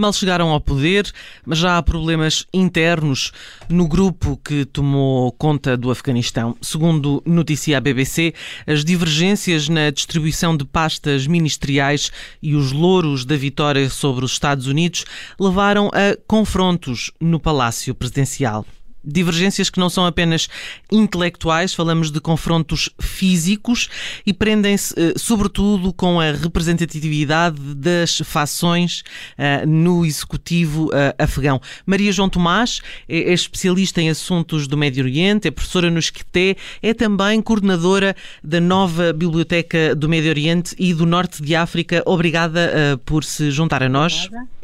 Mal 0.00 0.12
chegaram 0.12 0.50
ao 0.50 0.60
poder, 0.60 1.10
mas 1.44 1.58
já 1.58 1.76
há 1.76 1.82
problemas 1.82 2.46
internos 2.54 3.32
no 3.68 3.88
grupo 3.88 4.36
que 4.44 4.64
tomou 4.64 5.32
conta 5.32 5.76
do 5.76 5.90
Afeganistão. 5.90 6.56
Segundo 6.62 7.20
noticia 7.26 7.78
a 7.78 7.80
BBC, 7.80 8.32
as 8.64 8.84
divergências 8.84 9.68
na 9.68 9.90
distribuição 9.90 10.56
de 10.56 10.64
pastas 10.64 11.26
ministeriais 11.26 12.12
e 12.40 12.54
os 12.54 12.70
louros 12.70 13.24
da 13.24 13.36
vitória 13.36 13.90
sobre 13.90 14.24
os 14.24 14.30
Estados 14.30 14.68
Unidos 14.68 15.04
levaram 15.36 15.88
a 15.88 16.16
confrontos 16.28 17.10
no 17.20 17.40
Palácio 17.40 17.92
Presidencial. 17.92 18.64
Divergências 19.04 19.70
que 19.70 19.78
não 19.78 19.88
são 19.88 20.06
apenas 20.06 20.48
intelectuais, 20.90 21.72
falamos 21.72 22.10
de 22.10 22.20
confrontos 22.20 22.90
físicos 23.00 23.88
e 24.26 24.32
prendem-se, 24.32 24.94
eh, 24.96 25.14
sobretudo, 25.16 25.92
com 25.92 26.20
a 26.20 26.32
representatividade 26.32 27.74
das 27.74 28.18
fações 28.18 29.02
uh, 29.38 29.66
no 29.66 30.04
executivo 30.04 30.86
uh, 30.86 31.14
afegão. 31.18 31.60
Maria 31.86 32.12
João 32.12 32.28
Tomás 32.28 32.80
é, 33.08 33.18
é, 33.18 33.32
especialista 33.32 34.00
em 34.00 34.10
assuntos 34.10 34.66
do 34.66 34.76
Médio 34.76 35.04
Oriente, 35.04 35.48
é 35.48 35.50
professora 35.50 35.90
no 35.90 35.98
Esqueté, 35.98 36.56
é 36.82 36.92
também 36.92 37.40
coordenadora 37.40 38.14
da 38.42 38.60
nova 38.60 39.12
Biblioteca 39.12 39.94
do 39.94 40.08
Médio 40.08 40.30
Oriente 40.30 40.74
e 40.78 40.92
do 40.92 41.06
Norte 41.06 41.42
de 41.42 41.54
África. 41.54 42.02
Obrigada 42.04 42.72
uh, 42.94 42.98
por 42.98 43.24
se 43.24 43.50
juntar 43.50 43.82
a 43.82 43.88
nós. 43.88 44.26
Obrigada. 44.26 44.57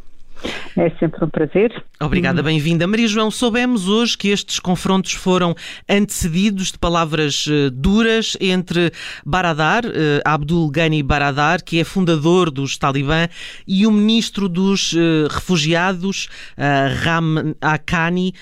É 0.77 0.89
sempre 0.99 1.23
um 1.23 1.29
prazer. 1.29 1.71
Obrigada, 1.99 2.43
bem-vinda. 2.43 2.85
Maria 2.85 3.07
João, 3.07 3.31
soubemos 3.31 3.87
hoje 3.87 4.17
que 4.17 4.27
estes 4.27 4.59
confrontos 4.59 5.13
foram 5.13 5.55
antecedidos 5.87 6.73
de 6.73 6.77
palavras 6.77 7.47
uh, 7.47 7.71
duras 7.71 8.35
entre 8.41 8.91
Baradar, 9.25 9.85
uh, 9.85 9.89
Abdul 10.25 10.69
Ghani 10.69 11.01
Baradar, 11.01 11.63
que 11.63 11.79
é 11.79 11.83
fundador 11.85 12.51
dos 12.51 12.77
Talibã, 12.77 13.29
e 13.65 13.87
o 13.87 13.91
ministro 13.91 14.49
dos 14.49 14.91
uh, 14.91 15.27
refugiados, 15.29 16.27
Ram 16.57 17.55
Akani, 17.61 18.33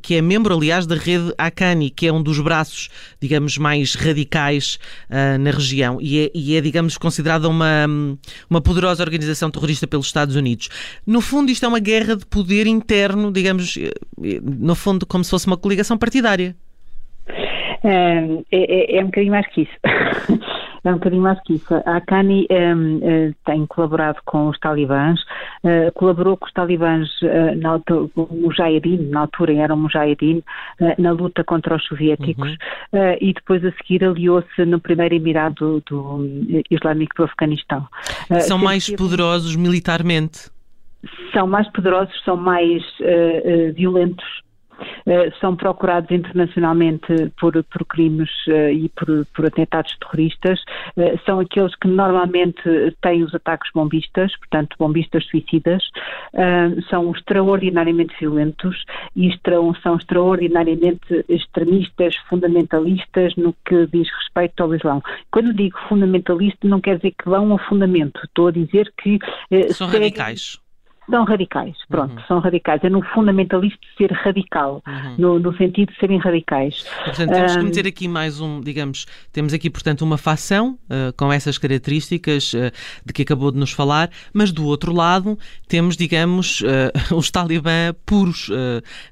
que 0.00 0.14
é 0.14 0.22
membro, 0.22 0.54
aliás, 0.54 0.86
da 0.86 0.94
rede 0.94 1.34
Akani, 1.36 1.90
que 1.90 2.06
é 2.06 2.12
um 2.12 2.22
dos 2.22 2.38
braços, 2.40 2.88
digamos, 3.20 3.58
mais 3.58 3.94
radicais 3.94 4.78
na 5.40 5.50
região 5.50 5.98
e 6.00 6.20
é, 6.20 6.30
e 6.34 6.56
é, 6.56 6.60
digamos, 6.60 6.96
considerada 6.96 7.48
uma, 7.48 7.86
uma 8.48 8.60
poderosa 8.60 9.02
organização 9.02 9.50
terrorista 9.50 9.86
pelos 9.86 10.06
Estados 10.06 10.36
Unidos. 10.36 10.68
No 11.06 11.20
fundo, 11.20 11.43
isto 11.50 11.64
é 11.64 11.68
uma 11.68 11.80
guerra 11.80 12.16
de 12.16 12.26
poder 12.26 12.66
interno, 12.66 13.32
digamos, 13.32 13.76
eh, 13.76 13.92
no 14.42 14.74
fundo, 14.74 15.06
como 15.06 15.24
se 15.24 15.30
fosse 15.30 15.46
uma 15.46 15.56
coligação 15.56 15.96
partidária. 15.96 16.56
É, 17.84 18.42
é, 18.50 18.96
é 18.96 19.02
um 19.02 19.06
bocadinho 19.06 19.32
mais 19.32 19.46
que 19.48 19.62
isso. 19.62 19.72
é 20.84 20.90
um 20.90 20.94
bocadinho 20.94 21.22
mais 21.22 21.38
que 21.42 21.54
isso. 21.54 21.74
A 21.84 21.96
Akani 21.96 22.46
um, 22.50 22.96
uh, 22.96 23.34
tem 23.44 23.66
colaborado 23.66 24.20
com 24.24 24.48
os 24.48 24.58
talibãs, 24.58 25.20
uh, 25.62 25.92
colaborou 25.94 26.36
com 26.36 26.46
os 26.46 26.52
talibãs 26.52 27.08
uh, 27.22 27.54
na 27.56 27.70
altura, 27.70 28.10
o 28.16 29.10
na 29.10 29.20
altura 29.20 29.54
era 29.54 29.74
o 29.74 29.76
Mujahedin, 29.76 30.42
na 30.98 31.10
luta 31.10 31.44
contra 31.44 31.76
os 31.76 31.84
soviéticos, 31.84 32.56
uhum. 32.92 33.16
e 33.20 33.32
depois 33.32 33.64
a 33.64 33.72
seguir 33.72 34.04
aliou-se 34.04 34.64
no 34.64 34.80
primeiro 34.80 35.14
Emirado 35.14 35.82
do, 35.86 36.20
do 36.20 36.62
Islâmico 36.70 37.14
do 37.16 37.24
Afeganistão. 37.24 37.86
São 38.40 38.58
mais 38.58 38.88
poderosos 38.90 39.56
militarmente? 39.56 40.53
São 41.34 41.46
mais 41.46 41.68
poderosos, 41.70 42.14
são 42.24 42.36
mais 42.36 42.82
uh, 43.00 43.68
uh, 43.68 43.72
violentos, 43.74 44.24
uh, 44.80 45.36
são 45.40 45.56
procurados 45.56 46.10
internacionalmente 46.10 47.06
por, 47.38 47.52
por 47.64 47.84
crimes 47.84 48.30
e 48.46 48.88
por, 48.90 49.26
por, 49.34 49.46
atentados 49.46 49.94
terroristas, 49.98 50.60
são 51.26 51.40
aqueles 51.40 51.74
que 51.76 51.88
normalmente 51.88 52.62
têm 53.02 53.22
os 53.24 53.34
ataques 53.34 53.70
bombistas, 53.74 54.36
portanto, 54.36 54.76
bombistas 54.78 55.24
suicidas, 55.26 55.82
são 56.88 57.10
extraordinariamente 57.12 58.14
violentos 58.18 58.84
e 59.16 59.28
extra, 59.28 59.56
são 59.82 59.96
extraordinariamente 59.96 61.24
extremistas, 61.28 62.16
fundamentalistas 62.28 63.34
no 63.36 63.54
que 63.64 63.86
diz 63.86 64.08
respeito 64.18 64.62
ao 64.62 64.74
Islão. 64.74 65.02
Quando 65.30 65.52
digo 65.54 65.78
fundamentalista, 65.88 66.68
não 66.68 66.80
quer 66.80 66.96
dizer 66.96 67.12
que 67.12 67.28
vão 67.28 67.52
ao 67.52 67.58
fundamento, 67.58 68.20
estou 68.24 68.48
a 68.48 68.52
dizer 68.52 68.92
que. 68.96 69.18
São 69.72 69.88
radicais 69.88 70.62
são 71.10 71.24
radicais, 71.24 71.76
pronto, 71.88 72.14
uhum. 72.14 72.22
são 72.26 72.38
radicais. 72.38 72.82
É 72.82 72.88
no 72.88 73.02
fundamentalista 73.02 73.78
ser 73.96 74.10
radical, 74.12 74.82
uhum. 74.86 75.14
no, 75.18 75.38
no, 75.38 75.56
sentido 75.56 75.92
de 75.92 75.98
serem 75.98 76.18
radicais. 76.18 76.84
Portanto, 77.04 77.32
temos 77.32 77.56
que 77.56 77.62
meter 77.62 77.86
aqui 77.86 78.08
mais 78.08 78.40
um, 78.40 78.60
digamos, 78.60 79.06
temos 79.32 79.52
aqui, 79.52 79.68
portanto, 79.70 80.02
uma 80.02 80.16
facção 80.16 80.78
uh, 80.84 81.12
com 81.16 81.32
essas 81.32 81.58
características 81.58 82.52
uh, 82.54 82.70
de 83.04 83.12
que 83.12 83.22
acabou 83.22 83.50
de 83.50 83.58
nos 83.58 83.72
falar, 83.72 84.10
mas 84.32 84.50
do 84.50 84.66
outro 84.66 84.92
lado 84.92 85.38
temos, 85.68 85.96
digamos, 85.96 86.60
uh, 86.62 86.92
os 87.16 87.30
talibã 87.30 87.94
puros, 88.06 88.50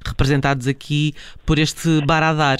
representados 0.04 0.66
aqui 0.66 1.14
por 1.46 1.58
este 1.58 2.04
Baradar. 2.06 2.58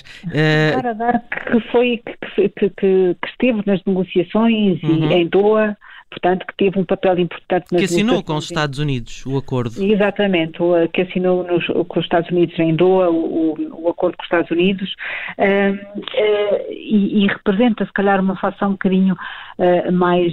Baradar 0.75 1.23
que 1.29 1.61
foi, 1.71 2.03
que, 2.35 2.49
que, 2.49 2.71
que, 2.71 3.17
esteve 3.27 3.63
nas 3.67 3.83
negociações 3.85 4.83
uhum. 4.83 5.11
e 5.11 5.15
em 5.15 5.27
Doha 5.27 5.77
portanto, 6.13 6.47
que 6.47 6.55
teve 6.57 6.79
um 6.79 6.85
papel 6.85 7.19
importante 7.19 7.67
nas 7.73 7.81
Que 7.81 7.85
assinou 7.87 8.23
com 8.23 8.37
os 8.37 8.45
Estados 8.45 8.79
Unidos 8.79 9.25
o 9.27 9.37
acordo. 9.37 9.83
Exatamente, 9.83 10.59
que 10.93 11.03
assinou 11.03 11.45
nos, 11.45 11.67
com 11.67 11.99
os 11.99 12.05
Estados 12.05 12.31
Unidos 12.31 12.59
em 12.59 12.75
Doha 12.75 13.11
o, 13.11 13.57
o 13.73 13.89
acordo 13.89 14.17
com 14.17 14.23
os 14.23 14.27
Estados 14.27 14.51
Unidos 14.51 14.95
uh, 15.39 15.73
uh, 15.73 16.73
e, 16.73 17.25
e, 17.25 17.27
representa, 17.27 17.85
se 17.85 17.93
calhar, 17.93 18.21
uma 18.21 18.37
fação 18.37 18.69
um 18.69 18.73
bocadinho 18.73 19.15
uh, 19.15 19.93
mais 19.93 20.33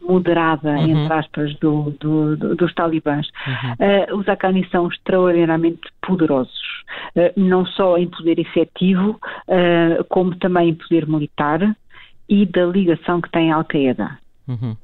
moderada, 0.00 0.70
uhum. 0.70 1.04
entre 1.04 1.12
aspas, 1.12 1.54
do, 1.56 1.94
do, 1.98 2.36
do, 2.36 2.54
dos 2.54 2.72
talibãs. 2.74 3.26
Uhum. 3.46 4.20
os 4.20 4.28
Afganis 4.28 4.70
são 4.70 4.86
extraordinariamente 4.86 5.80
poderosos, 6.00 6.84
não 7.36 7.66
só 7.66 7.98
em 7.98 8.06
poder 8.06 8.38
efetivo, 8.38 9.18
como 10.08 10.36
também 10.36 10.68
em 10.68 10.74
poder 10.74 11.08
militar 11.08 11.76
e 12.28 12.46
da 12.46 12.66
ligação 12.66 13.20
que 13.20 13.30
tem 13.32 13.50
à 13.52 13.56
Al-Qaeda. 13.56 14.16
Uhum. 14.46 14.76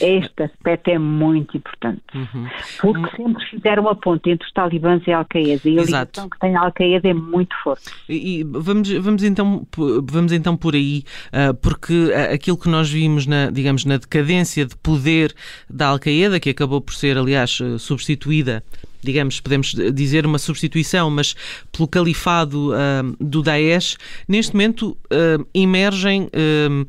Este 0.00 0.42
aspecto 0.42 0.88
é 0.88 0.98
muito 0.98 1.56
importante, 1.56 2.02
uhum. 2.14 2.46
porque 2.80 3.16
sempre 3.16 3.44
fizeram 3.46 3.88
a 3.88 3.94
ponte 3.94 4.30
entre 4.30 4.46
os 4.46 4.52
talibãs 4.52 5.02
e 5.06 5.12
a 5.12 5.18
Al-Qaeda 5.18 5.68
e 5.68 5.78
a 5.78 5.82
ligação 5.82 6.28
que 6.28 6.38
tem 6.38 6.56
a 6.56 6.60
Al-Qaeda 6.60 7.08
é 7.08 7.14
muito 7.14 7.56
forte. 7.62 7.90
E, 8.08 8.44
vamos, 8.44 8.90
vamos, 8.90 9.22
então, 9.24 9.66
vamos 10.04 10.32
então 10.32 10.56
por 10.56 10.74
aí, 10.74 11.04
uh, 11.28 11.54
porque 11.54 12.12
aquilo 12.32 12.58
que 12.58 12.68
nós 12.68 12.90
vimos, 12.90 13.26
na, 13.26 13.50
digamos, 13.50 13.84
na 13.84 13.96
decadência 13.96 14.66
de 14.66 14.76
poder 14.76 15.34
da 15.68 15.88
Al-Qaeda, 15.88 16.38
que 16.38 16.50
acabou 16.50 16.80
por 16.80 16.94
ser, 16.94 17.16
aliás, 17.16 17.58
substituída 17.78 18.62
digamos, 19.08 19.40
podemos 19.40 19.74
dizer 19.94 20.26
uma 20.26 20.38
substituição, 20.38 21.10
mas 21.10 21.34
pelo 21.72 21.88
califado 21.88 22.72
uh, 22.72 23.16
do 23.18 23.42
Daesh, 23.42 23.96
neste 24.28 24.52
momento 24.52 24.90
uh, 24.90 25.46
emergem 25.54 26.24
uh, 26.24 26.86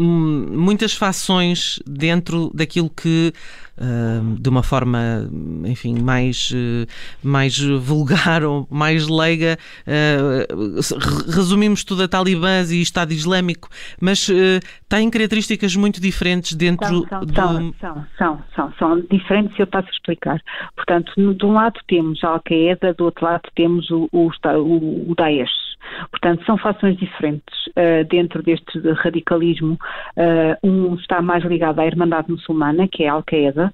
muitas 0.00 0.92
fações 0.94 1.80
dentro 1.84 2.52
daquilo 2.54 2.88
que 2.88 3.32
de 4.38 4.48
uma 4.48 4.62
forma, 4.62 5.28
enfim, 5.64 5.98
mais, 6.00 6.52
mais 7.22 7.58
vulgar 7.58 8.42
ou 8.44 8.66
mais 8.70 9.08
leiga, 9.08 9.56
resumimos 11.34 11.84
tudo 11.84 12.02
a 12.02 12.08
talibãs 12.08 12.70
e 12.70 12.80
Estado 12.80 13.12
Islâmico, 13.12 13.68
mas 14.00 14.28
têm 14.88 15.08
características 15.10 15.74
muito 15.76 16.00
diferentes 16.00 16.54
dentro 16.54 16.86
são, 16.86 17.08
são, 17.08 17.20
do... 17.20 17.34
São, 17.34 17.72
são, 17.80 18.06
são, 18.18 18.42
são, 18.54 18.72
são 18.78 19.00
diferentes 19.10 19.58
eu 19.58 19.66
passo 19.66 19.88
a 19.88 19.92
explicar. 19.92 20.42
Portanto, 20.74 21.12
de 21.34 21.46
um 21.46 21.52
lado 21.52 21.78
temos 21.86 22.22
a 22.24 22.28
Al-Qaeda, 22.28 22.94
do 22.94 23.04
outro 23.04 23.24
lado 23.24 23.48
temos 23.54 23.90
o, 23.90 24.08
o, 24.12 24.30
o 25.10 25.14
Daesh. 25.16 25.69
Portanto, 26.10 26.44
são 26.44 26.56
fações 26.58 26.96
diferentes 26.96 27.66
uh, 27.68 28.04
dentro 28.08 28.42
deste 28.42 28.78
radicalismo. 28.94 29.78
Uh, 30.16 30.68
um 30.68 30.94
está 30.94 31.20
mais 31.20 31.44
ligado 31.44 31.80
à 31.80 31.86
Irmandade 31.86 32.30
Muçulmana, 32.30 32.88
que 32.88 33.04
é 33.04 33.08
a 33.08 33.14
Al-Qaeda, 33.14 33.70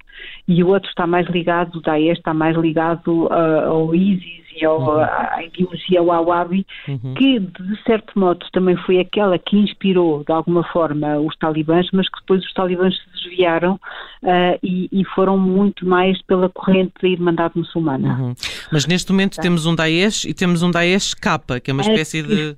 e 0.46 0.62
o 0.62 0.68
outro 0.68 0.88
está 0.88 1.06
mais 1.06 1.28
ligado, 1.28 1.76
o 1.76 1.80
Daesh 1.80 2.18
está 2.18 2.32
mais 2.32 2.56
ligado 2.56 3.26
uh, 3.26 3.68
ao 3.68 3.94
ISIS 3.94 4.45
e 4.56 4.64
ao, 4.64 4.80
uhum. 4.80 5.00
à 5.00 5.42
ideologia 5.42 6.02
Wahabi, 6.02 6.66
uhum. 6.88 7.14
que 7.14 7.38
de 7.38 7.82
certo 7.84 8.18
modo 8.18 8.44
também 8.52 8.76
foi 8.76 8.98
aquela 8.98 9.38
que 9.38 9.56
inspirou 9.56 10.24
de 10.24 10.32
alguma 10.32 10.64
forma 10.64 11.18
os 11.18 11.36
talibãs, 11.36 11.86
mas 11.92 12.08
que 12.08 12.20
depois 12.20 12.44
os 12.44 12.52
talibãs 12.52 12.94
se 12.96 13.10
desviaram 13.10 13.74
uh, 13.74 14.58
e, 14.62 14.88
e, 14.90 15.04
foram 15.14 15.36
muito 15.38 15.86
mais 15.86 16.20
pela 16.22 16.48
corrente 16.48 16.92
da 17.02 17.08
Irmandade 17.08 17.54
Muçulmana. 17.56 18.18
Uhum. 18.18 18.34
Mas 18.72 18.86
neste 18.86 19.12
momento 19.12 19.36
tá. 19.36 19.42
temos 19.42 19.66
um 19.66 19.74
Daesh 19.74 20.24
e 20.24 20.34
temos 20.34 20.62
um 20.62 20.70
Daesh 20.70 21.14
K, 21.14 21.60
que 21.62 21.70
é 21.70 21.74
uma 21.74 21.82
é 21.82 21.88
espécie 21.92 22.22
de 22.22 22.56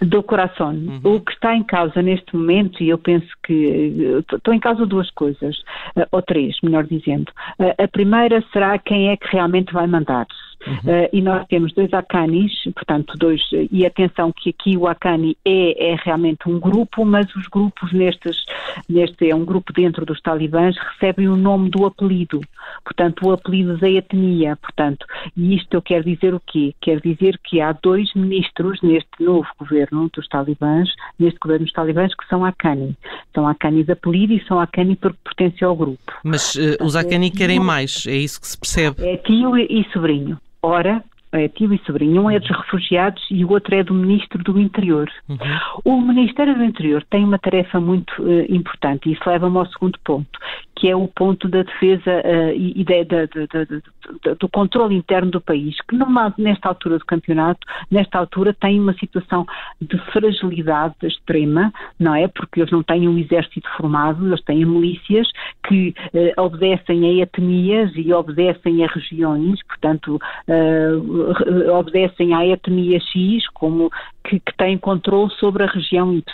do 0.00 0.22
coração. 0.22 0.70
Uhum. 0.70 1.00
O 1.04 1.20
que 1.20 1.32
está 1.32 1.54
em 1.54 1.62
causa 1.62 2.00
neste 2.00 2.34
momento, 2.34 2.82
e 2.82 2.88
eu 2.88 2.98
penso 2.98 3.28
que 3.42 4.22
estão 4.32 4.54
em 4.54 4.58
causa 4.60 4.86
duas 4.86 5.10
coisas, 5.10 5.58
uh, 5.96 6.06
ou 6.10 6.22
três, 6.22 6.56
melhor 6.62 6.84
dizendo. 6.84 7.30
Uh, 7.58 7.74
a 7.82 7.88
primeira 7.88 8.42
será 8.52 8.78
quem 8.78 9.10
é 9.10 9.16
que 9.16 9.28
realmente 9.30 9.72
vai 9.72 9.86
mandar. 9.86 10.26
Uhum. 10.66 10.74
Uh, 10.74 11.08
e 11.12 11.22
nós 11.22 11.46
temos 11.46 11.72
dois 11.72 11.92
Akanis, 11.92 12.52
portanto, 12.74 13.14
dois, 13.18 13.40
e 13.70 13.86
atenção 13.86 14.30
que 14.32 14.50
aqui 14.50 14.76
o 14.76 14.86
Akani 14.86 15.36
é, 15.44 15.92
é 15.92 15.96
realmente 16.02 16.48
um 16.48 16.60
grupo, 16.60 17.04
mas 17.04 17.34
os 17.34 17.46
grupos 17.46 17.92
nestes, 17.92 18.44
neste 18.88 19.30
é 19.30 19.34
um 19.34 19.44
grupo 19.44 19.72
dentro 19.72 20.04
dos 20.04 20.20
talibãs, 20.20 20.76
recebem 20.92 21.28
o 21.28 21.36
nome 21.36 21.70
do 21.70 21.86
apelido, 21.86 22.40
portanto, 22.84 23.26
o 23.26 23.32
apelido 23.32 23.78
da 23.78 23.88
etnia, 23.88 24.56
portanto, 24.56 25.06
e 25.36 25.56
isto 25.56 25.72
eu 25.74 25.82
quero 25.82 26.04
dizer 26.04 26.34
o 26.34 26.40
quê? 26.40 26.74
Quer 26.80 27.00
dizer 27.00 27.38
que 27.42 27.60
há 27.60 27.72
dois 27.72 28.12
ministros 28.14 28.80
neste 28.82 29.10
novo 29.20 29.48
governo 29.58 30.10
dos 30.14 30.28
talibãs, 30.28 30.90
neste 31.18 31.38
governo 31.38 31.64
dos 31.64 31.72
talibãs, 31.72 32.14
que 32.14 32.26
são 32.28 32.44
Akani. 32.44 32.96
São 33.34 33.46
Akani 33.46 33.82
de 33.84 33.92
apelido 33.92 34.34
e 34.34 34.44
são 34.46 34.60
Akani 34.60 34.96
porque 34.96 35.18
pertencem 35.24 35.66
ao 35.66 35.74
grupo. 35.74 36.12
Mas 36.22 36.54
uh, 36.54 36.76
os 36.82 36.96
Akani 36.96 37.28
é 37.28 37.30
querem 37.30 37.60
mais, 37.60 38.06
é 38.06 38.16
isso 38.16 38.40
que 38.40 38.46
se 38.46 38.58
percebe. 38.58 39.06
É 39.06 39.16
tio 39.16 39.56
e 39.56 39.86
sobrinho. 39.92 40.38
Ora, 40.62 41.02
é 41.32 41.48
tio 41.48 41.72
e 41.72 41.78
sobrinho. 41.84 42.22
Um 42.22 42.30
é 42.30 42.38
dos 42.38 42.50
refugiados 42.50 43.22
e 43.30 43.44
o 43.44 43.52
outro 43.52 43.74
é 43.74 43.82
do 43.82 43.94
Ministro 43.94 44.42
do 44.42 44.58
Interior. 44.58 45.08
Uhum. 45.28 45.38
O 45.84 46.00
Ministério 46.00 46.56
do 46.56 46.64
Interior 46.64 47.04
tem 47.08 47.24
uma 47.24 47.38
tarefa 47.38 47.80
muito 47.80 48.10
uh, 48.22 48.52
importante 48.52 49.08
e 49.08 49.12
isso 49.12 49.22
leva-me 49.26 49.56
ao 49.56 49.66
segundo 49.66 49.98
ponto, 50.04 50.38
que 50.80 50.88
é 50.88 50.96
o 50.96 51.06
ponto 51.06 51.46
da 51.46 51.62
defesa 51.62 52.22
uh, 52.24 52.56
e, 52.56 52.82
de, 52.82 53.04
de, 53.04 53.26
de, 53.26 54.34
do 54.38 54.48
controle 54.48 54.96
interno 54.96 55.30
do 55.30 55.38
país, 55.38 55.76
que 55.86 55.94
numa, 55.94 56.32
nesta 56.38 56.68
altura 56.70 56.98
do 56.98 57.04
campeonato, 57.04 57.60
nesta 57.90 58.18
altura 58.18 58.56
tem 58.58 58.80
uma 58.80 58.94
situação 58.94 59.44
de 59.78 59.98
fragilidade 60.10 60.94
extrema, 61.02 61.70
não 61.98 62.14
é? 62.14 62.26
Porque 62.28 62.60
eles 62.60 62.72
não 62.72 62.82
têm 62.82 63.06
um 63.06 63.18
exército 63.18 63.68
formado, 63.76 64.26
eles 64.26 64.42
têm 64.44 64.64
milícias 64.64 65.30
que 65.68 65.94
uh, 66.14 66.42
obedecem 66.42 67.04
a 67.04 67.22
etnias 67.24 67.92
e 67.94 68.10
obedecem 68.14 68.82
a 68.82 68.88
regiões, 68.88 69.62
portanto, 69.64 70.18
uh, 70.48 71.72
obedecem 71.74 72.34
à 72.34 72.46
etnia 72.46 72.98
X 73.00 73.46
como 73.52 73.90
que, 74.24 74.40
que 74.40 74.56
têm 74.56 74.78
controle 74.78 75.30
sobre 75.32 75.64
a 75.64 75.66
região 75.66 76.14
Y. 76.14 76.24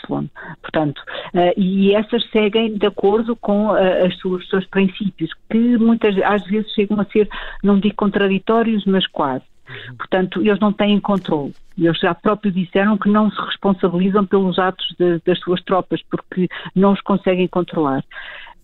Portanto, 0.62 1.02
e 1.56 1.94
essas 1.94 2.25
seguem 2.31 2.76
de 2.76 2.87
acordo 2.87 3.37
com 3.37 3.70
as 3.70 4.16
suas, 4.19 4.35
os 4.36 4.48
seus 4.48 4.66
princípios, 4.66 5.30
que 5.50 5.78
muitas 5.78 6.16
às 6.22 6.44
vezes 6.46 6.72
chegam 6.72 7.00
a 7.00 7.04
ser, 7.06 7.28
não 7.62 7.78
digo 7.78 7.96
contraditórios, 7.96 8.84
mas 8.84 9.06
quase. 9.06 9.44
Portanto, 9.98 10.40
eles 10.40 10.60
não 10.60 10.72
têm 10.72 11.00
controle. 11.00 11.54
Eles 11.76 11.98
já 11.98 12.14
próprio 12.14 12.52
disseram 12.52 12.96
que 12.96 13.08
não 13.08 13.30
se 13.30 13.40
responsabilizam 13.40 14.24
pelos 14.24 14.58
atos 14.58 14.86
de, 14.98 15.20
das 15.26 15.38
suas 15.40 15.62
tropas, 15.62 16.00
porque 16.10 16.48
não 16.74 16.92
os 16.92 17.00
conseguem 17.00 17.48
controlar. 17.48 18.04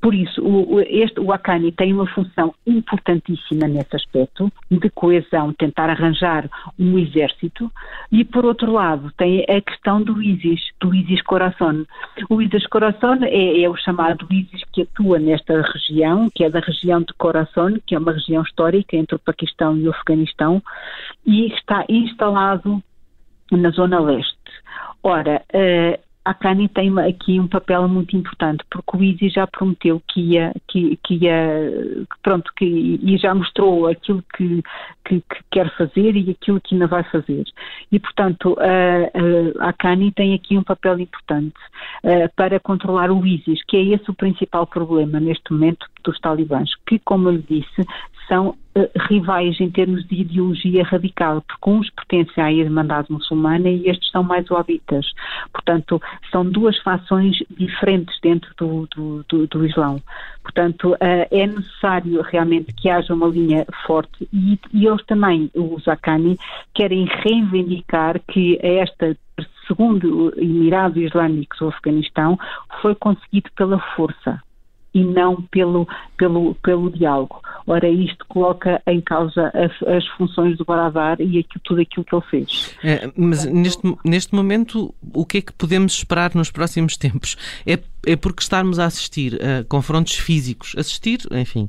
Por 0.02 0.16
isso, 0.16 0.42
o, 0.42 0.80
este, 0.80 1.20
o 1.20 1.32
Acani 1.32 1.70
tem 1.70 1.92
uma 1.92 2.08
função 2.08 2.52
importantíssima 2.66 3.68
nesse 3.68 3.94
aspecto 3.94 4.50
de 4.68 4.90
coesão, 4.90 5.52
tentar 5.52 5.88
arranjar 5.88 6.50
um 6.76 6.98
exército, 6.98 7.70
e 8.10 8.24
por 8.24 8.44
outro 8.44 8.72
lado 8.72 9.12
tem 9.16 9.44
a 9.48 9.60
questão 9.60 10.02
do 10.02 10.20
ISIS, 10.20 10.60
do 10.80 10.92
ISIS 10.92 11.22
Corazon. 11.22 11.84
O 12.28 12.42
ISIS 12.42 12.66
Corazon 12.66 13.18
é, 13.22 13.62
é, 13.62 13.70
o 13.70 13.76
chamado 13.76 14.26
ISIS 14.28 14.64
que 14.72 14.82
atua 14.82 15.20
nesta 15.20 15.62
região, 15.62 16.28
que 16.34 16.42
é 16.42 16.50
da 16.50 16.58
região 16.58 17.00
de 17.00 17.14
Corazon, 17.14 17.78
que 17.86 17.94
é 17.94 17.98
uma 17.98 18.12
região 18.12 18.42
histórica 18.42 18.96
entre 18.96 19.14
o 19.14 19.20
Paquistão 19.20 19.76
e 19.76 19.86
o 19.86 19.92
Afeganistão, 19.92 20.60
e 21.24 21.46
está 21.54 21.84
instalado 21.88 22.82
na 23.52 23.70
zona 23.70 24.00
leste. 24.00 24.36
Ora, 25.00 25.42
uh, 25.54 26.11
a 26.24 26.34
CANI 26.34 26.68
tem 26.68 26.96
aqui 27.00 27.40
um 27.40 27.48
papel 27.48 27.88
muito 27.88 28.16
importante, 28.16 28.64
porque 28.70 28.96
o 28.96 29.02
ISI 29.02 29.28
já 29.28 29.46
prometeu 29.46 30.00
que 30.06 30.20
ia, 30.20 30.52
que, 30.68 30.96
que 31.02 31.14
ia 31.14 32.06
pronto, 32.22 32.50
que, 32.56 32.64
e 32.64 33.16
já 33.18 33.34
mostrou 33.34 33.88
aquilo 33.88 34.22
que, 34.36 34.62
que, 35.04 35.20
que, 35.20 35.42
quer 35.50 35.76
fazer 35.76 36.16
e 36.16 36.30
aquilo 36.30 36.60
que 36.60 36.74
ainda 36.74 36.86
vai 36.86 37.02
fazer. 37.04 37.44
E, 37.90 37.98
portanto, 37.98 38.56
a, 38.60 39.68
a, 39.68 39.72
CANI 39.72 40.12
tem 40.12 40.34
aqui 40.34 40.56
um 40.56 40.62
papel 40.62 41.00
importante 41.00 41.56
uh, 42.04 42.32
para 42.36 42.60
controlar 42.60 43.10
o 43.10 43.26
ISIS, 43.26 43.60
que 43.66 43.76
é 43.76 43.82
esse 43.82 44.08
o 44.08 44.14
principal 44.14 44.66
problema 44.66 45.18
neste 45.18 45.52
momento 45.52 45.86
dos 46.04 46.18
talibãs, 46.20 46.70
que, 46.86 46.98
como 46.98 47.28
eu 47.28 47.32
lhe 47.32 47.44
disse, 47.48 47.86
são 48.28 48.48
uh, 48.48 48.90
rivais 49.08 49.60
em 49.60 49.70
termos 49.70 50.06
de 50.06 50.22
ideologia 50.22 50.82
radical, 50.82 51.42
porque 51.42 51.70
uns 51.70 51.90
pertencem 51.90 52.42
à 52.42 52.52
Irmandade 52.52 53.10
Muçulmana 53.10 53.68
e 53.68 53.88
estes 53.88 54.10
são 54.10 54.22
mais 54.22 54.48
wahabitas. 54.48 55.06
Portanto, 55.52 56.00
são 56.30 56.44
duas 56.44 56.78
fações 56.78 57.36
diferentes 57.50 58.18
dentro 58.22 58.50
do, 58.56 58.88
do, 58.94 59.24
do, 59.28 59.46
do 59.46 59.66
Islão. 59.66 60.00
Portanto, 60.42 60.92
uh, 60.92 60.98
é 61.30 61.46
necessário 61.46 62.22
realmente 62.22 62.72
que 62.72 62.88
haja 62.88 63.12
uma 63.12 63.26
linha 63.26 63.66
forte 63.86 64.28
e, 64.32 64.58
e 64.72 64.86
eles 64.86 65.04
também, 65.06 65.50
os 65.54 65.86
Akani, 65.86 66.38
querem 66.74 67.04
reivindicar 67.04 68.20
que 68.28 68.58
esta 68.62 69.16
segundo 69.66 70.32
Emirado 70.36 71.00
Islâmico 71.00 71.56
do 71.58 71.68
Afeganistão 71.68 72.38
foi 72.80 72.94
conseguido 72.94 73.50
pela 73.56 73.78
força 73.94 74.42
e 74.94 75.04
não 75.04 75.42
pelo, 75.42 75.88
pelo, 76.16 76.54
pelo 76.56 76.90
diálogo. 76.90 77.40
Ora, 77.66 77.88
isto 77.88 78.24
coloca 78.28 78.82
em 78.86 79.00
causa 79.00 79.50
as, 79.54 79.88
as 79.88 80.06
funções 80.16 80.58
do 80.58 80.64
Baradar 80.64 81.20
e 81.20 81.38
aquilo, 81.38 81.60
tudo 81.64 81.80
aquilo 81.80 82.04
que 82.04 82.14
ele 82.14 82.24
fez. 82.30 82.76
É, 82.82 83.10
mas 83.16 83.44
neste, 83.44 83.82
neste 84.04 84.34
momento, 84.34 84.94
o 85.14 85.24
que 85.24 85.38
é 85.38 85.40
que 85.40 85.52
podemos 85.52 85.94
esperar 85.94 86.34
nos 86.34 86.50
próximos 86.50 86.96
tempos? 86.96 87.36
É, 87.66 87.78
é 88.06 88.16
porque 88.16 88.42
estarmos 88.42 88.78
a 88.78 88.86
assistir 88.86 89.38
a 89.42 89.64
confrontos 89.64 90.14
físicos. 90.14 90.74
Assistir, 90.76 91.20
enfim, 91.32 91.68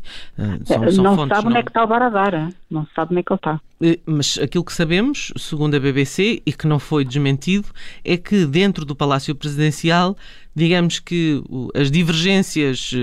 são, 0.65 0.91
são 0.91 1.03
não 1.03 1.15
fontes, 1.15 1.37
sabe 1.37 1.43
não... 1.43 1.51
onde 1.51 1.59
é 1.59 1.63
que 1.63 1.69
está 1.69 1.83
o 1.83 1.87
Baradar, 1.87 2.49
não 2.69 2.85
se 2.85 2.91
sabe 2.95 3.11
onde 3.11 3.19
é 3.19 3.23
que 3.23 3.33
ele 3.33 3.37
está. 3.37 3.61
Eh, 3.81 3.99
mas 4.05 4.39
aquilo 4.41 4.63
que 4.63 4.73
sabemos, 4.73 5.31
segundo 5.37 5.75
a 5.75 5.79
BBC, 5.79 6.41
e 6.45 6.53
que 6.53 6.67
não 6.67 6.79
foi 6.79 7.03
desmentido, 7.03 7.67
é 8.03 8.17
que 8.17 8.45
dentro 8.45 8.85
do 8.85 8.95
Palácio 8.95 9.35
Presidencial 9.35 10.15
digamos 10.55 10.99
que 10.99 11.41
as 11.73 11.89
divergências 11.89 12.91
eh, 12.93 12.97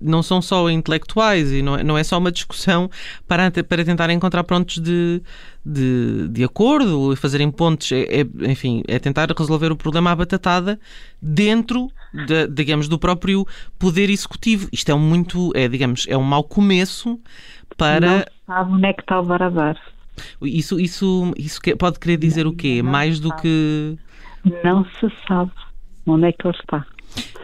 não 0.00 0.22
são 0.22 0.42
só 0.42 0.68
intelectuais 0.68 1.50
e 1.50 1.62
não 1.62 1.76
é, 1.76 1.82
não 1.82 1.96
é 1.96 2.04
só 2.04 2.18
uma 2.18 2.30
discussão 2.30 2.90
para, 3.26 3.50
para 3.50 3.84
tentar 3.84 4.10
encontrar 4.10 4.44
pontos 4.44 4.78
de, 4.78 5.22
de, 5.64 6.28
de 6.28 6.44
acordo 6.44 7.12
e 7.12 7.16
fazerem 7.16 7.50
pontos, 7.50 7.90
é, 7.90 8.20
é, 8.20 8.50
enfim, 8.50 8.82
é 8.86 8.98
tentar 8.98 9.28
resolver 9.36 9.72
o 9.72 9.76
problema 9.76 10.10
à 10.10 10.16
batatada 10.16 10.78
dentro, 11.26 11.90
de, 12.26 12.46
digamos, 12.48 12.88
do 12.88 12.98
próprio 12.98 13.46
poder 13.78 14.10
executivo. 14.10 14.68
Isto 14.72 14.90
é 14.90 14.94
um 14.94 14.98
muito, 14.98 15.52
é, 15.54 15.68
digamos, 15.68 16.06
é 16.08 16.16
um 16.16 16.22
mau 16.22 16.44
começo 16.44 17.20
para... 17.76 18.00
Não 18.00 18.24
sabe 18.46 18.72
onde 18.72 18.86
é 18.86 18.92
que 18.92 19.02
está 19.02 19.20
o 19.20 19.24
Barabar. 19.24 19.76
Isso, 20.40 20.80
isso, 20.80 21.32
isso 21.36 21.60
pode 21.78 21.98
querer 21.98 22.16
dizer 22.16 22.46
o 22.46 22.52
quê? 22.52 22.82
Mais 22.82 23.20
do 23.20 23.34
que... 23.36 23.96
Não 24.64 24.84
se 24.84 25.12
sabe 25.26 25.50
onde 26.06 26.26
é 26.26 26.32
que 26.32 26.46
ele 26.46 26.56
está. 26.56 26.86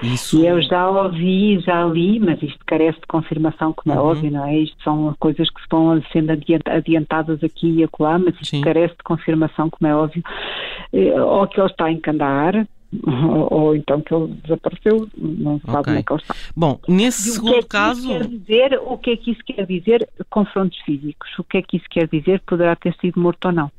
Isso... 0.03 0.45
Eu 0.45 0.61
já 0.62 0.89
ouvi, 0.89 1.59
já 1.61 1.85
li, 1.85 2.19
mas 2.19 2.43
isto 2.43 2.59
carece 2.67 3.01
de 3.01 3.07
confirmação, 3.07 3.73
como 3.73 3.95
é 3.95 4.01
uhum. 4.01 4.07
óbvio, 4.07 4.31
não 4.31 4.45
é? 4.45 4.59
Isto 4.59 4.83
são 4.83 5.15
coisas 5.19 5.49
que 5.51 5.61
estão 5.61 6.03
sendo 6.12 6.31
adiantadas 6.67 7.43
aqui 7.43 7.69
e 7.69 7.85
acolá, 7.85 8.19
mas 8.19 8.35
isto 8.35 8.47
Sim. 8.47 8.61
carece 8.61 8.95
de 8.95 9.03
confirmação, 9.05 9.71
como 9.71 9.91
é 9.91 9.95
óbvio. 9.95 10.23
Eh, 10.93 11.21
ou 11.21 11.47
que 11.47 11.61
ele 11.61 11.69
está 11.69 11.91
em 11.91 12.01
Kandahar, 12.01 12.67
ou 13.51 13.75
então 13.75 14.01
que 14.01 14.15
ele 14.15 14.35
desapareceu, 14.43 15.09
não 15.17 15.59
se 15.59 15.67
sabe 15.67 15.79
okay. 15.79 15.93
onde 15.93 16.01
é 16.01 16.03
que 16.03 16.13
ele 16.13 16.21
está. 16.23 16.35
Bom, 16.55 16.79
nesse 16.87 17.29
e 17.29 17.33
segundo 17.33 17.53
que 17.53 17.59
é 17.59 17.63
que 17.63 17.69
caso. 17.69 18.09
Quer 18.09 18.27
dizer, 18.27 18.81
o 18.85 18.99
que 18.99 19.11
é 19.11 19.17
que 19.17 19.31
isso 19.31 19.41
quer 19.45 19.67
dizer? 19.67 20.09
Confrontos 20.29 20.79
físicos. 20.81 21.31
O 21.39 21.45
que 21.45 21.59
é 21.59 21.63
que 21.63 21.77
isso 21.77 21.87
quer 21.91 22.09
dizer? 22.09 22.43
Poderá 22.47 22.77
ter 22.77 22.95
sido 23.01 23.21
morto 23.21 23.47
ou 23.47 23.53
não. 23.53 23.71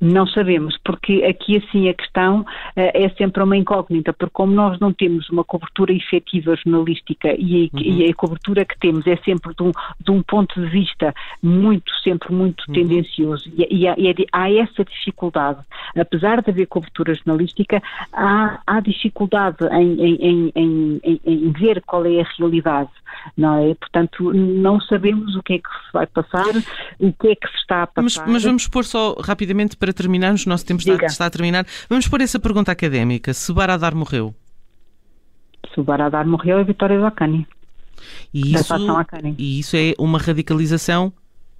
Não 0.00 0.26
sabemos, 0.26 0.76
porque 0.84 1.24
aqui 1.24 1.56
assim 1.56 1.88
a 1.88 1.94
questão 1.94 2.40
uh, 2.40 2.44
é 2.76 3.08
sempre 3.10 3.42
uma 3.42 3.56
incógnita, 3.56 4.12
porque 4.12 4.32
como 4.32 4.52
nós 4.52 4.78
não 4.78 4.92
temos 4.92 5.28
uma 5.30 5.44
cobertura 5.44 5.92
efetiva 5.92 6.56
jornalística 6.56 7.34
e, 7.38 7.70
uhum. 7.72 7.80
e 7.80 8.10
a 8.10 8.14
cobertura 8.14 8.64
que 8.64 8.78
temos 8.78 9.06
é 9.06 9.16
sempre 9.18 9.54
de 9.54 9.62
um, 9.62 9.72
de 10.00 10.10
um 10.10 10.22
ponto 10.22 10.60
de 10.60 10.66
vista 10.68 11.14
muito, 11.42 11.90
sempre 12.02 12.32
muito 12.32 12.64
uhum. 12.68 12.74
tendencioso 12.74 13.50
e, 13.56 13.82
e, 13.82 13.88
há, 13.88 13.94
e, 13.98 14.14
há, 14.32 14.50
essa 14.52 14.84
dificuldade. 14.84 15.60
Apesar 15.98 16.42
de 16.42 16.50
haver 16.50 16.66
cobertura 16.66 17.14
jornalística, 17.14 17.82
há, 18.12 18.60
há 18.66 18.80
dificuldade 18.80 19.58
em, 19.72 20.00
em, 20.00 20.52
em, 20.54 21.20
em, 21.24 21.52
ver 21.52 21.82
qual 21.82 22.04
é 22.04 22.20
a 22.20 22.26
realidade, 22.38 22.90
não 23.36 23.58
é? 23.58 23.74
Portanto, 23.74 24.32
não 24.32 24.80
sabemos 24.80 25.34
o 25.34 25.42
que 25.42 25.54
é 25.54 25.58
que 25.58 25.68
se 25.68 25.92
vai 25.92 26.06
passar, 26.06 26.54
o 26.98 27.12
que 27.12 27.28
é 27.28 27.34
que 27.34 27.48
se 27.48 27.56
está 27.56 27.82
a 27.82 27.86
passar. 27.86 28.22
Mas, 28.22 28.32
mas 28.32 28.44
vamos 28.44 28.68
pôr 28.68 28.84
só 28.84 29.14
rapidamente 29.14 29.55
para 29.78 29.92
terminarmos, 29.92 30.44
o 30.44 30.48
nosso 30.48 30.66
tempo 30.66 30.80
está, 30.80 31.06
está, 31.06 31.26
a 31.26 31.30
terminar. 31.30 31.66
Vamos 31.88 32.08
pôr 32.08 32.20
essa 32.20 32.38
pergunta 32.38 32.72
académica. 32.72 33.32
Se 33.32 33.52
Baradar 33.52 33.94
morreu? 33.94 34.34
Se 35.72 35.80
o 35.80 35.84
Baradar 35.84 36.26
morreu 36.26 36.58
é 36.58 36.60
a 36.60 36.64
vitória 36.64 36.98
do 36.98 37.06
Akani. 37.06 37.46
E 38.32 38.54
isso, 38.54 38.74
e 39.38 39.60
isso 39.60 39.76
é 39.76 39.94
uma 39.98 40.18
radicalização 40.18 41.12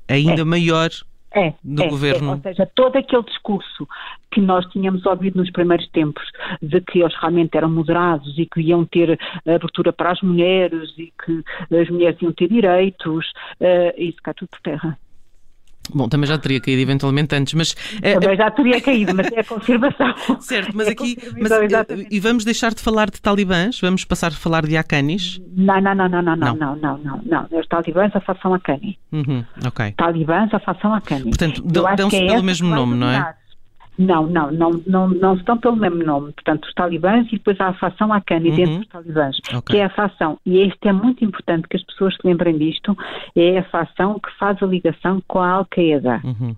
ainda 0.09 0.43
é. 0.43 0.45
maior 0.45 0.91
é, 1.35 1.53
do 1.63 1.83
é, 1.83 1.89
governo. 1.89 2.31
É, 2.31 2.35
ou 2.35 2.41
seja, 2.41 2.71
todo 2.75 2.97
aquele 2.97 3.23
discurso 3.25 3.87
que 4.31 4.41
nós 4.41 4.67
tínhamos 4.67 5.05
ouvido 5.07 5.39
nos 5.39 5.51
primeiros 5.51 5.89
tempos 5.91 6.25
de 6.63 6.81
que 6.81 7.01
eles 7.01 7.15
realmente 7.21 7.57
eram 7.57 7.71
moderados 7.71 8.39
e 8.39 8.47
que 8.47 8.61
iam 8.61 8.85
ter 8.85 9.19
abertura 9.47 9.93
para 9.93 10.13
as 10.13 10.21
mulheres 10.23 10.93
e 10.97 11.13
que 11.25 11.43
as 11.75 11.89
mulheres 11.91 12.21
iam 12.21 12.33
ter 12.33 12.49
direitos, 12.49 13.27
uh, 13.61 13.93
isso 13.99 14.19
cai 14.23 14.35
tudo 14.35 14.49
por 14.49 14.61
terra. 14.61 14.99
Bom, 15.95 16.09
também 16.09 16.27
já 16.27 16.39
teria 16.39 16.61
caído 16.61 16.81
eventualmente 16.81 17.35
antes, 17.35 17.55
mas. 17.55 17.75
Também 18.21 18.37
já 18.37 18.51
teria 18.51 18.81
caído, 18.81 19.15
mas 19.15 19.31
é 19.33 19.41
a 19.41 19.45
conservação. 19.45 20.15
Certo, 20.41 20.73
mas 20.75 20.89
é 20.89 20.91
aqui. 20.91 21.17
Mas, 21.41 21.53
e 22.11 22.21
vamos 22.21 22.45
deixar 22.45 22.75
de 22.75 22.81
falar 22.81 23.11
de 23.11 23.21
talibãs? 23.21 23.81
Vamos 23.81 24.05
passar 24.05 24.29
a 24.29 24.35
falar 24.35 24.67
de 24.67 24.77
Akanis? 24.77 25.41
Não, 25.57 25.81
não, 25.81 25.95
não, 25.95 26.09
não, 26.09 26.23
não, 26.23 26.37
não, 26.37 26.55
não, 26.55 26.77
não, 26.77 26.99
não, 26.99 27.21
não. 27.25 27.59
Os 27.59 27.67
talibãs 27.69 28.13
só 28.13 28.21
façam 28.21 28.55
Akani. 28.55 28.99
Uhum, 29.13 29.45
ok. 29.67 29.95
Talibãs 29.97 30.51
só 30.51 30.59
façam 30.61 30.95
Akani. 30.95 31.25
Portanto, 31.25 31.63
dão-se 31.63 32.17
é 32.17 32.27
pelo 32.27 32.43
mesmo 32.43 32.69
nome, 32.69 32.97
não 32.97 33.09
é? 33.09 33.35
Não, 33.99 34.27
não, 34.27 34.51
não, 34.51 34.71
não, 34.87 35.09
não 35.09 35.35
estão 35.35 35.57
pelo 35.57 35.77
mesmo 35.77 36.05
nome. 36.05 36.33
Portanto, 36.33 36.67
os 36.67 36.75
talibãs 36.75 37.27
e 37.29 37.33
depois 37.33 37.59
há 37.61 37.69
a 37.69 37.75
facção 37.75 38.13
Akani 38.13 38.51
uhum. 38.51 38.57
dentro 38.57 38.79
dos 38.79 38.89
talibãs, 38.89 39.37
okay. 39.49 39.61
que 39.63 39.77
é 39.79 39.85
a 39.85 39.91
facção, 39.91 40.39
e 40.45 40.59
este 40.59 40.89
é 40.89 40.93
muito 40.93 41.25
importante 41.25 41.67
que 41.69 41.77
as 41.77 41.83
pessoas 41.85 42.15
se 42.15 42.21
lembrem 42.27 42.59
disto, 42.59 42.97
é 43.35 43.59
a 43.59 43.65
facção 43.65 44.19
que 44.19 44.31
faz 44.39 44.63
a 44.63 44.67
ligação 44.67 45.23
com 45.27 45.41
a 45.41 45.51
Al-Qaeda. 45.51 46.21
Uhum. 46.25 46.55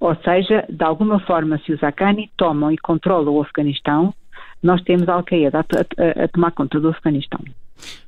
Ou 0.00 0.14
seja, 0.16 0.64
de 0.68 0.84
alguma 0.84 1.20
forma, 1.20 1.58
se 1.58 1.72
os 1.72 1.82
Akani 1.82 2.30
tomam 2.36 2.70
e 2.70 2.78
controlam 2.78 3.34
o 3.34 3.42
Afeganistão, 3.42 4.14
nós 4.62 4.82
temos 4.82 5.08
a 5.08 5.14
Al-Qaeda 5.14 5.58
a, 5.58 5.62
a, 5.62 6.24
a, 6.24 6.28
tomar 6.28 6.52
conta 6.52 6.80
do 6.80 6.88
Afeganistão. 6.88 7.40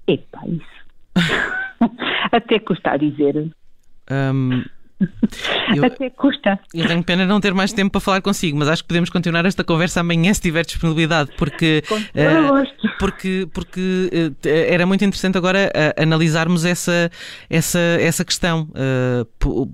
Epa, 0.06 0.40
isso. 0.46 0.78
Até 2.32 2.58
custa 2.58 2.92
a 2.92 2.96
dizer. 2.96 3.50
Um, 4.10 4.64
eu, 5.76 5.84
Até 5.84 6.10
custa. 6.10 6.58
Eu 6.74 6.86
tenho 6.86 7.02
pena 7.04 7.24
não 7.24 7.40
ter 7.40 7.54
mais 7.54 7.72
tempo 7.72 7.92
para 7.92 8.00
falar 8.00 8.20
consigo, 8.20 8.58
mas 8.58 8.68
acho 8.68 8.82
que 8.82 8.88
podemos 8.88 9.10
continuar 9.10 9.44
esta 9.46 9.62
conversa 9.62 10.00
amanhã 10.00 10.32
se 10.34 10.40
tiver 10.40 10.64
disponibilidade, 10.64 11.30
porque, 11.36 11.82
uh, 11.90 12.96
porque, 12.98 13.48
porque 13.52 14.10
uh, 14.12 14.48
era 14.48 14.86
muito 14.86 15.04
interessante 15.04 15.38
agora 15.38 15.70
uh, 15.74 16.02
analisarmos 16.02 16.64
essa, 16.64 17.10
essa, 17.48 17.78
essa 17.78 18.24
questão. 18.24 18.68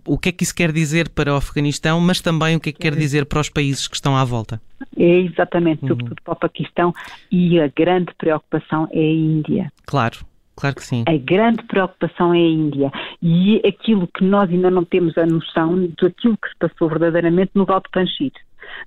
o 0.07 0.19
que 0.19 0.29
é 0.29 0.33
que 0.33 0.45
isso 0.45 0.55
quer 0.55 0.73
dizer 0.73 1.09
para 1.09 1.33
o 1.33 1.37
Afeganistão, 1.37 2.01
mas 2.01 2.21
também 2.21 2.57
o 2.57 2.61
que 2.61 2.71
é 2.71 2.73
que 2.73 2.81
quer 2.81 2.95
dizer 2.95 3.25
para 3.25 3.41
os 3.41 3.49
países 3.49 3.89
que 3.89 3.97
estão 3.97 4.17
à 4.17 4.25
volta. 4.25 4.61
É 4.97 5.21
exatamente, 5.21 5.83
uhum. 5.83 5.89
sobretudo 5.89 6.21
para 6.23 6.33
o 6.33 6.37
Paquistão, 6.37 6.95
e 7.31 7.59
a 7.59 7.69
grande 7.69 8.13
preocupação 8.19 8.89
é 8.93 8.99
a 8.99 9.13
Índia. 9.13 9.73
Claro. 9.87 10.19
Claro 10.57 10.77
que 10.77 10.83
sim. 10.83 11.05
A 11.07 11.17
grande 11.17 11.63
preocupação 11.65 12.33
é 12.33 12.39
a 12.39 12.49
Índia. 12.49 12.93
E 13.23 13.61
aquilo 13.67 14.07
que 14.09 14.25
nós 14.25 14.49
ainda 14.51 14.71
não 14.71 14.85
temos 14.85 15.17
a 15.19 15.27
noção 15.27 15.89
daquilo 16.01 16.37
que 16.37 16.49
se 16.49 16.57
passou 16.59 16.89
verdadeiramente 16.89 17.53
no 17.55 17.65
Val 17.65 17.81
de 17.81 17.91
Panchir. 17.91 18.33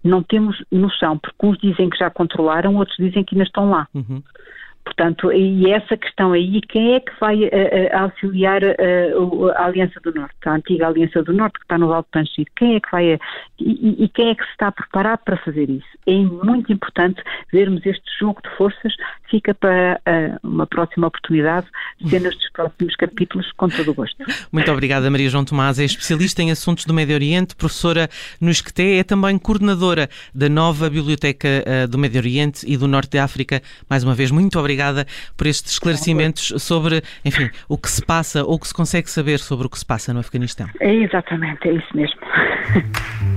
Não 0.03 0.23
temos 0.23 0.63
noção, 0.71 1.17
porque 1.17 1.45
uns 1.45 1.57
dizem 1.59 1.89
que 1.89 1.97
já 1.97 2.09
controlaram, 2.09 2.75
outros 2.75 2.97
dizem 2.97 3.23
que 3.23 3.35
ainda 3.35 3.45
estão 3.45 3.69
lá. 3.69 3.87
Uhum. 3.93 4.21
Portanto, 4.87 5.33
e 5.33 5.69
essa 5.69 5.97
questão 5.97 6.31
aí, 6.31 6.61
quem 6.61 6.93
é 6.93 7.01
que 7.01 7.11
vai 7.19 7.35
uh, 7.35 7.47
uh, 7.47 8.03
auxiliar 8.03 8.63
uh, 8.63 9.49
a 9.49 9.65
Aliança 9.65 9.99
do 9.99 10.13
Norte, 10.13 10.35
a 10.45 10.53
antiga 10.53 10.87
Aliança 10.87 11.21
do 11.21 11.33
Norte 11.33 11.59
que 11.59 11.65
está 11.65 11.77
no 11.77 11.89
Val 11.89 12.03
de 12.03 12.07
Panchir? 12.09 12.47
Quem 12.55 12.75
é 12.75 12.79
que 12.79 12.89
vai, 12.89 13.19
e, 13.59 14.05
e, 14.05 14.07
quem 14.07 14.29
é 14.29 14.35
que 14.35 14.45
se 14.45 14.51
está 14.51 14.71
preparado 14.71 15.19
para 15.25 15.35
fazer 15.37 15.69
isso? 15.69 15.87
É 16.07 16.13
muito 16.13 16.71
importante 16.71 17.21
vermos 17.51 17.85
este 17.85 18.05
jogo 18.17 18.41
de 18.41 18.49
forças, 18.55 18.95
fica 19.29 19.53
para 19.53 19.99
uma 20.43 20.65
próxima 20.65 21.07
oportunidade, 21.07 21.67
cenas 22.09 22.35
dos 22.35 22.49
próximos 22.51 22.95
capítulos, 22.95 23.51
com 23.53 23.67
todo 23.67 23.91
o 23.91 23.93
gosto. 23.93 24.17
Muito 24.51 24.71
obrigada, 24.71 25.09
Maria 25.09 25.29
João 25.29 25.45
Tomás, 25.45 25.79
é 25.79 25.83
especialista 25.83 26.41
em 26.41 26.51
assuntos 26.51 26.85
do 26.85 26.93
Médio 26.93 27.15
Oriente, 27.15 27.55
professora 27.55 28.09
no 28.39 28.49
ISCTE, 28.49 28.99
é 28.99 29.03
também 29.03 29.37
coordenadora 29.37 30.09
da 30.33 30.49
nova 30.49 30.89
Biblioteca 30.89 31.47
do 31.89 31.97
Médio 31.97 32.19
Oriente 32.19 32.65
e 32.67 32.77
do 32.77 32.87
Norte 32.87 33.11
de 33.11 33.19
África. 33.19 33.61
Mais 33.89 34.03
uma 34.03 34.13
vez, 34.13 34.31
muito 34.31 34.57
obrigada 34.57 34.77
obrigada 34.77 35.05
por 35.35 35.47
estes 35.47 35.73
esclarecimentos 35.73 36.53
sobre, 36.61 37.01
enfim, 37.25 37.49
o 37.67 37.77
que 37.77 37.89
se 37.89 38.05
passa 38.05 38.43
ou 38.43 38.55
o 38.55 38.59
que 38.59 38.67
se 38.67 38.73
consegue 38.73 39.09
saber 39.09 39.39
sobre 39.39 39.67
o 39.67 39.69
que 39.69 39.79
se 39.79 39.85
passa 39.85 40.13
no 40.13 40.19
Afeganistão. 40.19 40.67
É 40.79 40.93
exatamente, 40.93 41.67
é 41.67 41.73
isso 41.73 41.95
mesmo. 41.95 42.19